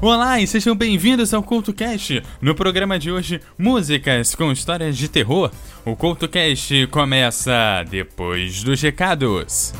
[0.00, 2.22] Olá e sejam bem-vindos ao CultoCast.
[2.40, 5.50] No programa de hoje, músicas com histórias de terror.
[5.84, 9.72] O CultoCast começa depois dos recados.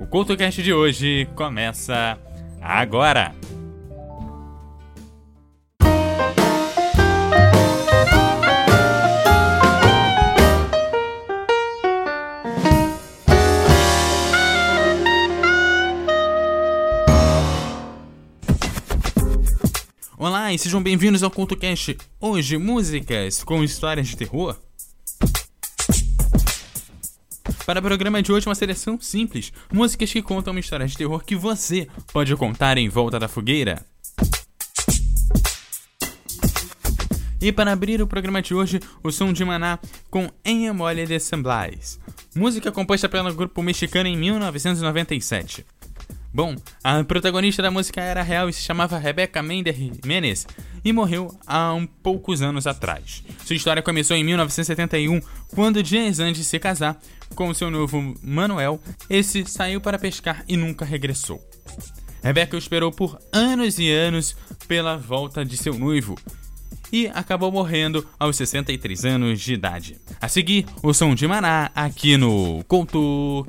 [0.00, 2.18] O CoutoCast de hoje começa
[2.60, 3.53] agora!
[20.54, 21.98] E sejam bem-vindos ao CultoCast.
[22.20, 24.56] Hoje, músicas com histórias de terror.
[27.66, 31.24] Para o programa de hoje, uma seleção simples: músicas que contam uma história de terror
[31.24, 33.84] que você pode contar em volta da fogueira.
[37.40, 41.18] E para abrir o programa de hoje, o som de Maná com En Mole de
[41.18, 41.98] Semblais,
[42.32, 45.66] música composta pelo grupo mexicano em 1997.
[46.34, 50.44] Bom, a protagonista da música era real e se chamava Rebecca Mendes Jimenez
[50.84, 53.22] e morreu há um poucos anos atrás.
[53.44, 55.20] Sua história começou em 1971,
[55.54, 57.00] quando dias antes de se casar
[57.36, 61.40] com seu novo Manuel, esse saiu para pescar e nunca regressou.
[62.20, 66.16] Rebecca esperou por anos e anos pela volta de seu noivo
[66.92, 70.00] e acabou morrendo aos 63 anos de idade.
[70.20, 73.46] A seguir, o som de Maná aqui no Conto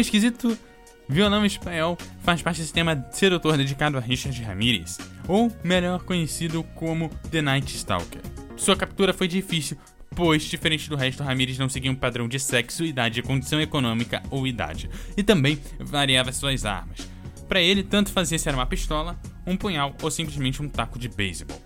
[0.00, 0.58] E um esquisito
[1.06, 4.96] violão espanhol faz parte do sistema sedutor dedicado a Richard Ramirez,
[5.28, 8.22] ou melhor conhecido como The Night Stalker.
[8.56, 9.76] Sua captura foi difícil,
[10.16, 14.46] pois, diferente do resto, Ramirez não seguia um padrão de sexo, idade, condição econômica ou
[14.46, 14.88] idade,
[15.18, 17.06] e também variava suas armas.
[17.46, 21.10] Para ele, tanto fazia se era uma pistola, um punhal ou simplesmente um taco de
[21.10, 21.60] beisebol.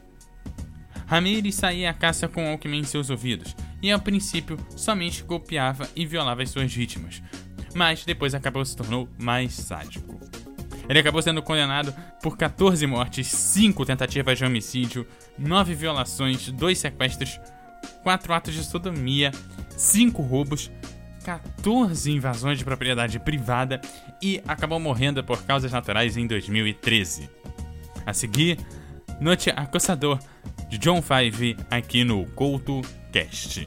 [1.06, 6.04] Ramirez saía à caça com Alckmin em seus ouvidos, e ao princípio somente golpeava e
[6.04, 7.22] violava as suas vítimas,
[7.74, 10.18] mas depois acabou se tornou mais sádico.
[10.88, 15.06] Ele acabou sendo condenado por 14 mortes, 5 tentativas de homicídio,
[15.38, 17.40] 9 violações, 2 sequestros,
[18.02, 19.32] 4 atos de sodomia,
[19.76, 20.70] 5 roubos,
[21.24, 23.80] 14 invasões de propriedade privada
[24.22, 27.30] e acabou morrendo por causas naturais em 2013.
[28.04, 28.58] A seguir,
[29.20, 30.18] Noite Acossador
[30.68, 33.66] de John Five aqui no Couto Cast.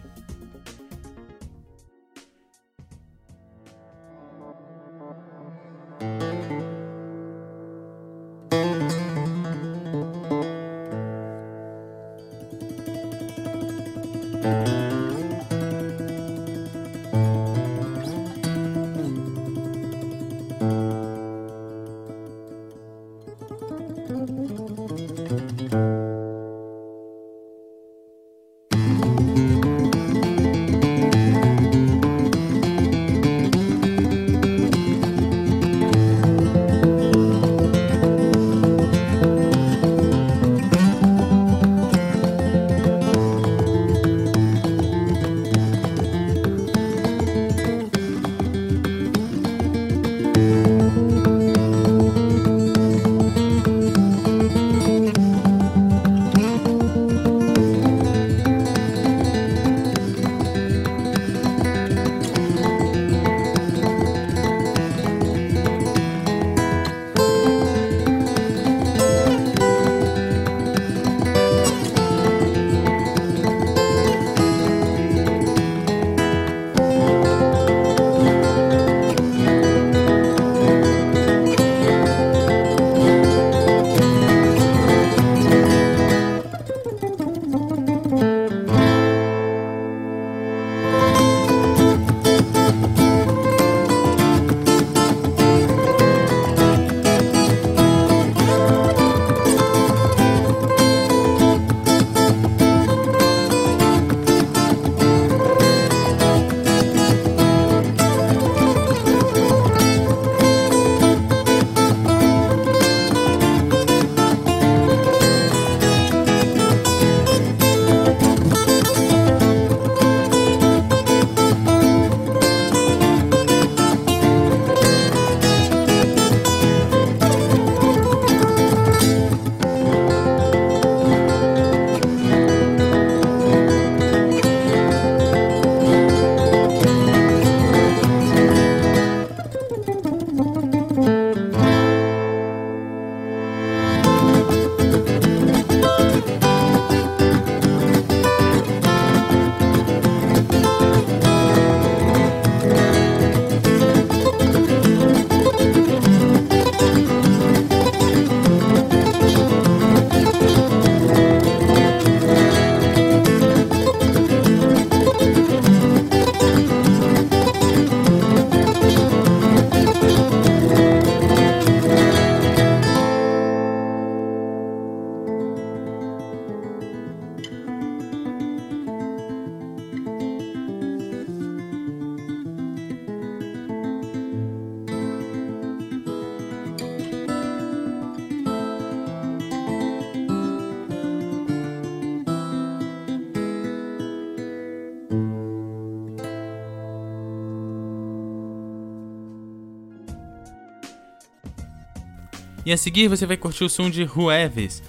[202.68, 204.84] E a seguir você vai curtir o som de Jueves,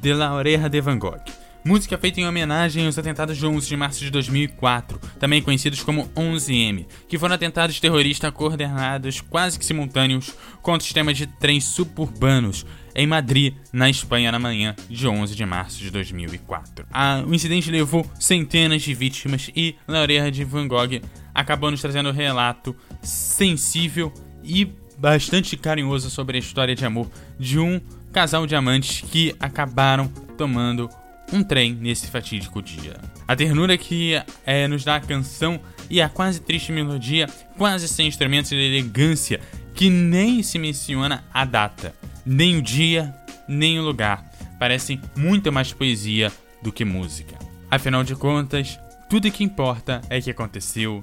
[0.00, 1.20] de La Oreja de Van Gogh.
[1.62, 6.08] Música feita em homenagem aos atentados de 11 de março de 2004, também conhecidos como
[6.16, 12.64] 11M, que foram atentados terroristas coordenados quase que simultâneos contra o sistema de trens suburbanos
[12.94, 16.86] em Madrid, na Espanha, na manhã de 11 de março de 2004.
[16.90, 21.02] Ah, o incidente levou centenas de vítimas e La Oreja de Van Gogh
[21.34, 24.10] acabou nos trazendo um relato sensível
[24.42, 27.80] e bastante carinhoso sobre a história de amor de um
[28.12, 30.88] casal de amantes que acabaram tomando
[31.32, 32.96] um trem nesse fatídico dia.
[33.26, 38.06] A ternura que é, nos dá a canção e a quase triste melodia, quase sem
[38.06, 39.40] instrumentos de elegância,
[39.74, 41.94] que nem se menciona a data,
[42.24, 43.14] nem o dia,
[43.48, 44.30] nem o lugar.
[44.58, 46.30] Parecem muito mais poesia
[46.62, 47.36] do que música.
[47.70, 51.02] Afinal de contas, tudo que importa é que aconteceu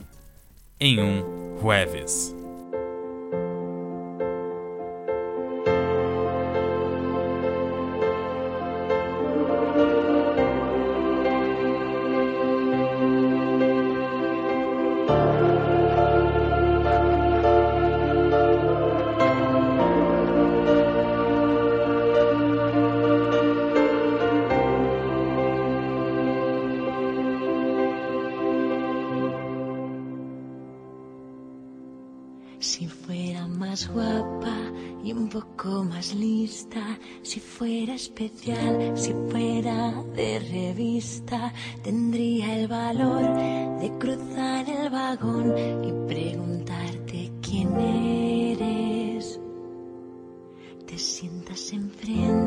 [0.79, 2.38] em um jueves.
[37.23, 43.21] Si fuera especial, si fuera de revista, tendría el valor
[43.79, 49.39] de cruzar el vagón y preguntarte quién eres.
[50.85, 52.38] Te sientas enfrente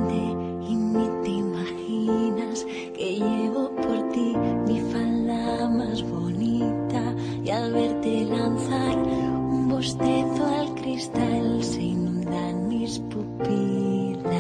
[10.01, 14.33] al cristal se inundan mis pupilas.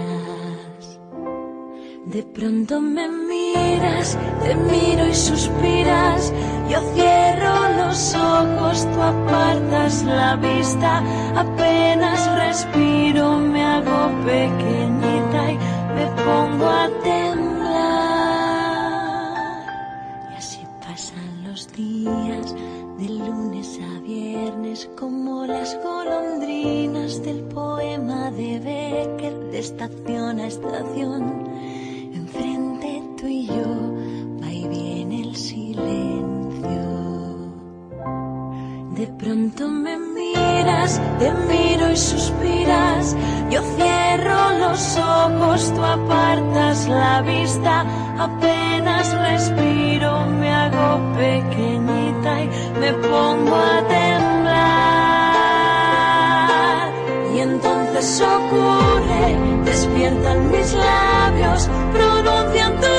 [2.06, 6.32] De pronto me miras, te miro y suspiras.
[6.70, 11.02] Yo cierro los ojos, tú apartas la vista.
[11.36, 15.58] Apenas respiro, me hago pequeñita y
[15.94, 17.52] me pongo a temblar.
[20.32, 22.54] Y así pasan los días,
[23.02, 31.52] de lunes a viernes, como las golondrinas del poema de Becker, de estación a estación
[33.22, 33.54] tú y yo,
[34.42, 36.82] va y viene el silencio.
[38.96, 43.16] De pronto me miras, te miro y suspiras.
[43.48, 47.84] Yo cierro los ojos, tú apartas la vista.
[48.18, 52.50] Apenas respiro, me hago pequeñita y
[52.80, 54.52] me pongo a temblar.
[57.34, 62.92] Y entonces ocurre, despiertan mis labios, pronuncian tu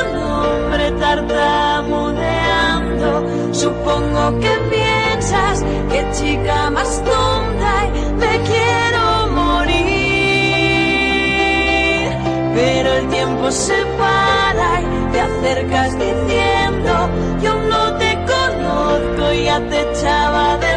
[1.00, 3.54] tartamudeando.
[3.54, 9.74] Supongo que piensas que chica más tonta y me quiero morir.
[12.56, 14.43] Pero el tiempo se te
[15.44, 17.10] acercas diciendo,
[17.42, 20.73] yo no te conozco y te echaba de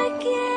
[0.00, 0.49] dices que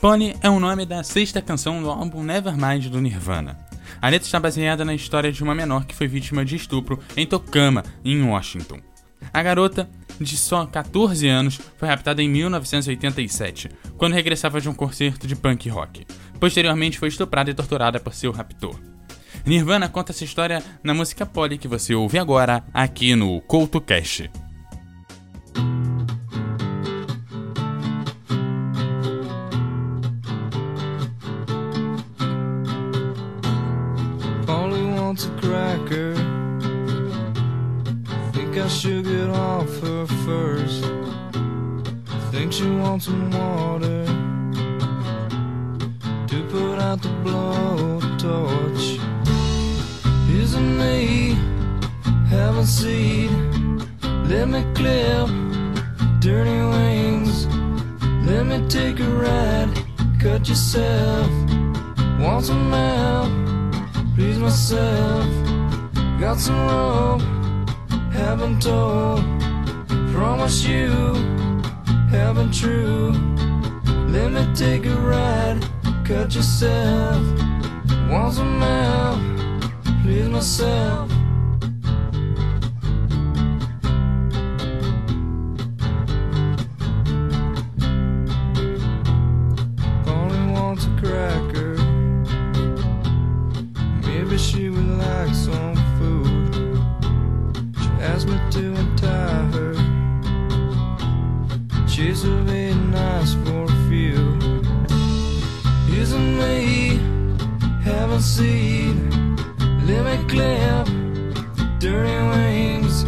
[0.00, 3.58] Polly é o nome da sexta canção do álbum Nevermind do Nirvana.
[4.00, 7.26] A letra está baseada na história de uma menor que foi vítima de estupro em
[7.26, 8.78] Tocama, em Washington.
[9.34, 15.26] A garota, de só 14 anos, foi raptada em 1987, quando regressava de um concerto
[15.26, 16.06] de punk rock.
[16.38, 18.78] Posteriormente foi estuprada e torturada por seu raptor.
[19.44, 24.30] Nirvana conta essa história na música Polly que você ouve agora aqui no CoutoCast.
[24.30, 24.47] wants
[35.48, 36.14] cracker.
[38.32, 40.84] Think I should get off her first.
[42.30, 44.04] Think she wants some water.
[46.30, 48.86] To put out the blow a torch.
[50.42, 51.34] Isn't me
[52.28, 53.30] having seed?
[54.30, 55.28] Let me clip
[56.20, 57.46] dirty wings.
[58.28, 59.70] Let me take a ride.
[60.20, 61.30] Cut yourself.
[62.20, 63.30] Want some help?
[64.14, 65.37] Please myself.
[66.20, 67.20] Got some rope.
[68.12, 69.20] Haven't told.
[70.12, 70.88] Promise you.
[72.10, 73.12] Haven't true.
[74.08, 75.64] Let me take a ride.
[76.04, 77.22] Cut yourself.
[78.10, 79.20] Want some help?
[80.02, 81.07] Please myself.
[108.20, 108.96] Seed?
[109.86, 110.86] Let me clap
[111.78, 113.04] dirty wings.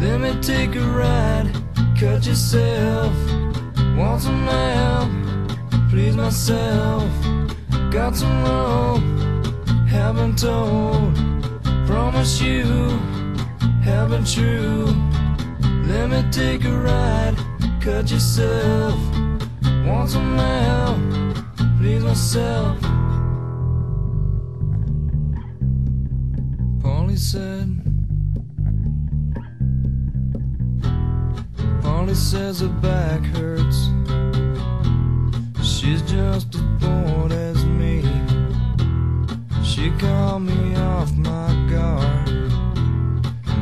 [0.00, 1.50] Let me take a ride.
[1.98, 3.12] Cut yourself.
[3.96, 5.10] Want some help?
[5.90, 7.10] Please myself.
[7.90, 9.02] Got some rope.
[9.88, 11.14] Haven't told.
[11.86, 12.64] Promise you.
[13.82, 14.86] Haven't true.
[15.86, 17.36] Let me take a ride.
[17.80, 18.98] Cut yourself.
[19.86, 20.98] Want some help?
[21.80, 22.87] Please myself.
[27.32, 27.68] Said.
[31.82, 33.90] Polly says her back hurts.
[35.62, 38.00] She's just as bored as me.
[39.62, 42.28] She called me off my guard.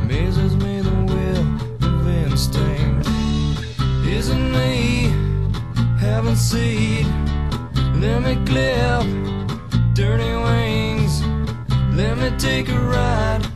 [0.03, 1.47] Amazes me the will
[1.89, 3.09] of instinct.
[4.07, 5.11] Isn't me
[5.99, 7.07] having seed?
[7.97, 9.07] Let me clip
[9.95, 11.21] dirty wings.
[11.97, 13.56] Let me take a ride.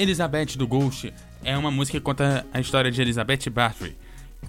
[0.00, 1.12] Elizabeth do Ghost
[1.44, 3.98] é uma música que conta a história de Elizabeth Bathory,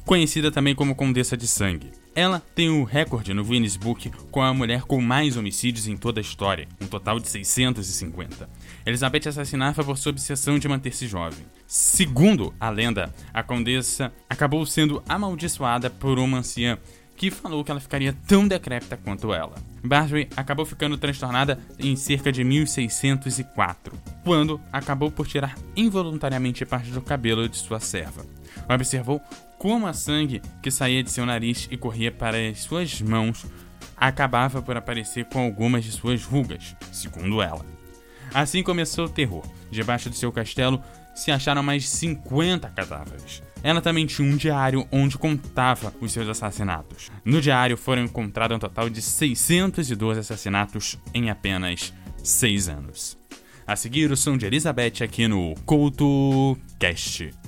[0.06, 1.92] conhecida também como Condessa de Sangue.
[2.16, 6.22] Ela tem o recorde no Guinness Book com a mulher com mais homicídios em toda
[6.22, 8.50] a história, um total de 650.
[8.86, 11.46] Elizabeth assassinava por sua obsessão de manter-se jovem.
[11.68, 16.78] Segundo a lenda, a condessa acabou sendo amaldiçoada por uma anciã
[17.22, 19.54] que falou que ela ficaria tão decrépita quanto ela.
[19.84, 27.00] Bathory acabou ficando transtornada em cerca de 1604, quando acabou por tirar involuntariamente parte do
[27.00, 28.26] cabelo de sua serva.
[28.68, 29.22] Observou
[29.60, 33.46] como a sangue que saía de seu nariz e corria para as suas mãos
[33.96, 37.64] acabava por aparecer com algumas de suas rugas, segundo ela.
[38.34, 39.46] Assim começou o terror.
[39.70, 40.82] Debaixo do seu castelo
[41.14, 43.44] se acharam mais de 50 cadáveres.
[43.64, 47.12] Ela também tinha um diário onde contava os seus assassinatos.
[47.24, 51.94] No diário foram encontrados um total de 612 assassinatos em apenas
[52.24, 53.18] 6 anos.
[53.66, 57.41] A seguir, o som de Elizabeth aqui no Couto Cast.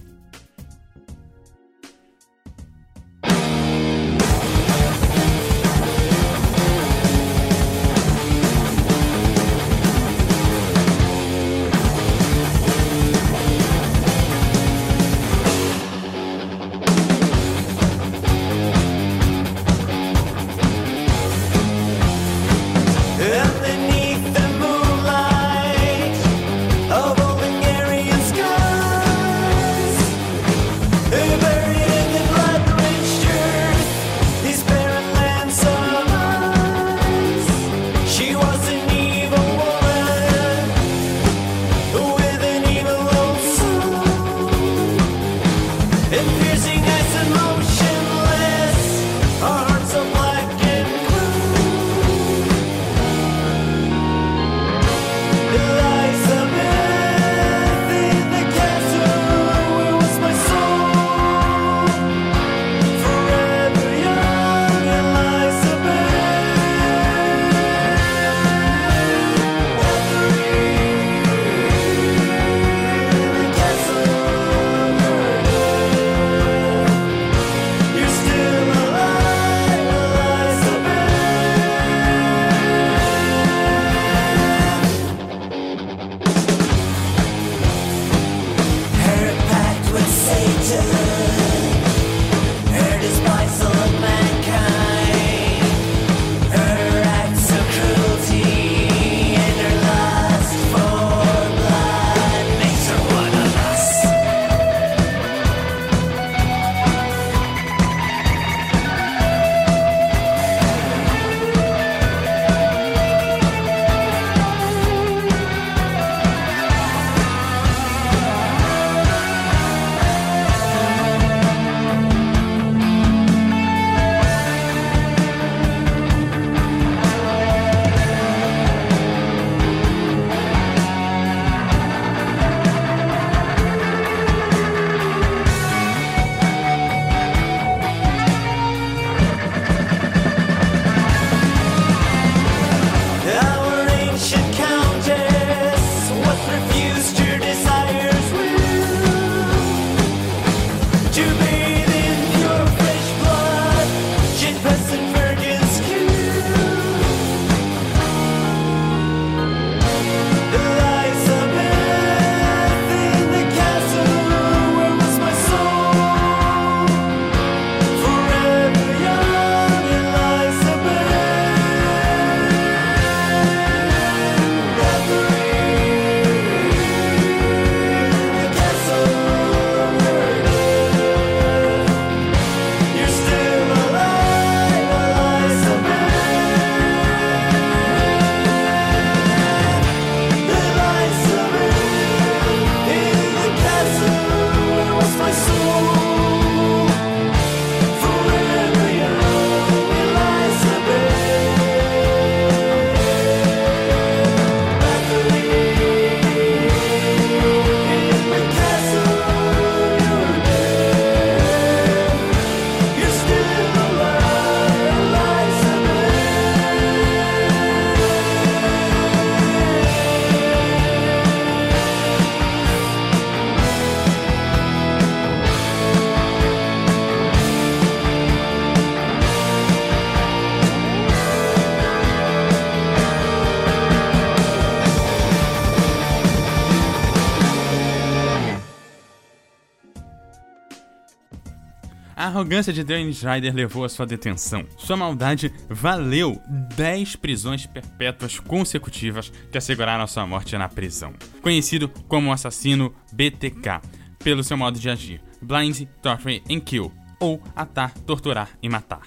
[242.34, 244.66] Arrogância de Dennis Ryder levou à sua detenção.
[244.76, 246.42] Sua maldade valeu
[246.76, 251.14] 10 prisões perpétuas consecutivas que asseguraram a sua morte na prisão.
[251.42, 253.82] Conhecido como o assassino BTK,
[254.24, 259.02] pelo seu modo de agir: blind, torture and kill, ou atar, torturar e matar.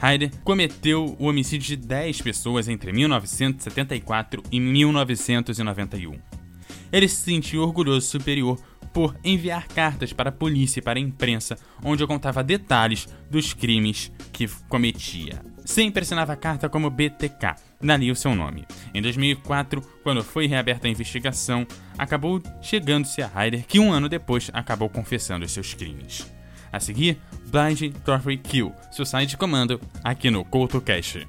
[0.00, 6.18] Ryder cometeu o homicídio de 10 pessoas entre 1974 e 1991.
[6.90, 8.58] Ele se sentiu orgulhoso superior
[8.92, 13.52] por enviar cartas para a polícia e para a imprensa, onde eu contava detalhes dos
[13.52, 15.40] crimes que cometia.
[15.64, 18.66] Sempre assinava a carta como BTK, dali o seu nome.
[18.92, 24.50] Em 2004, quando foi reaberta a investigação, acabou chegando-se a Ryder, que um ano depois
[24.52, 26.30] acabou confessando os seus crimes.
[26.72, 31.26] A seguir, Blind Torture Kill, Suicide de comando, aqui no CoutoCast.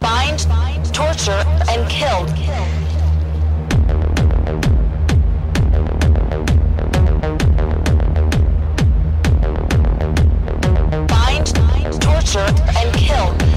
[0.00, 3.01] Bind, torture, and killed.
[12.24, 13.51] And killed.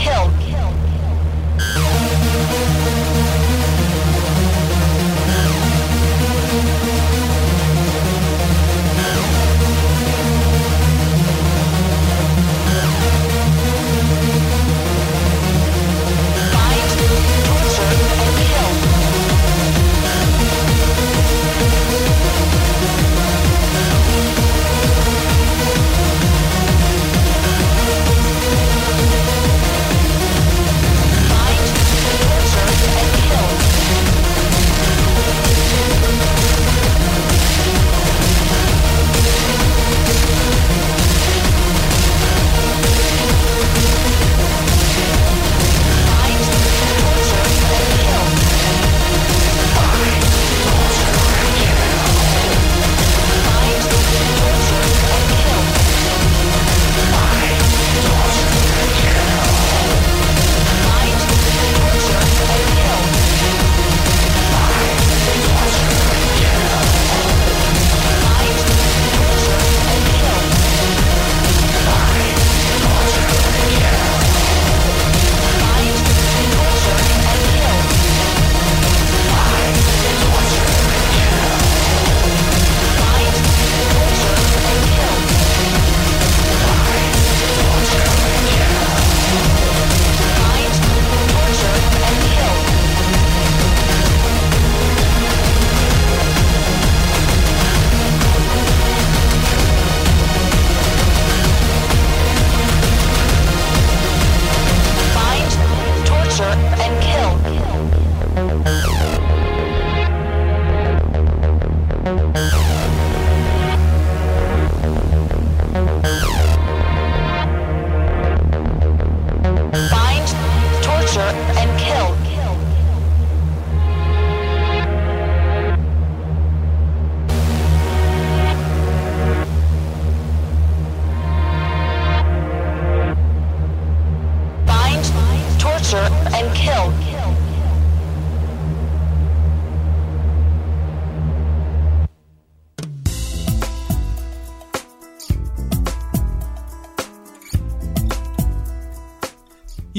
[0.00, 0.39] killed